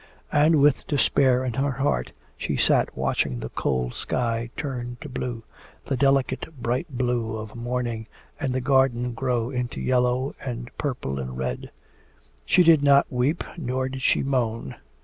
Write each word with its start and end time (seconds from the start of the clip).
And 0.31 0.59
with 0.59 0.87
despair 0.87 1.43
in 1.43 1.53
her 1.53 1.73
heart 1.73 2.11
she 2.35 2.57
sat 2.57 2.97
watching 2.97 3.39
the 3.39 3.49
cold 3.49 3.93
sky 3.93 4.49
turn 4.57 4.97
to 5.01 5.07
blue, 5.07 5.43
the 5.85 5.95
delicate, 5.95 6.47
bright 6.59 6.87
blue 6.89 7.35
of 7.37 7.53
morning, 7.55 8.07
and 8.39 8.51
the 8.51 8.61
garden 8.61 9.13
grow 9.13 9.51
into 9.51 9.79
yellow 9.79 10.33
and 10.43 10.75
purple 10.75 11.19
and 11.19 11.37
red. 11.37 11.69
She 12.47 12.63
did 12.63 12.81
not 12.81 13.11
weep, 13.13 13.43
nor 13.59 13.89
did 13.89 14.01
she 14.01 14.23
moan. 14.23 14.73